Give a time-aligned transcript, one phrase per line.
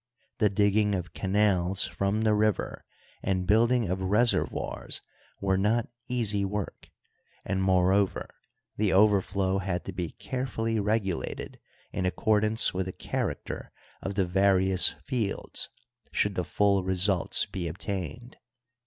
[0.39, 2.85] The digging of canals from the river
[3.21, 5.03] and building of reservoirs
[5.39, 6.89] were not easy work;
[7.45, 8.27] and, moreover,
[8.77, 11.59] the overflow had to be carefully regulated
[11.91, 15.69] in accordance with the character of the various fields,
[16.11, 18.37] should the full results be obtained.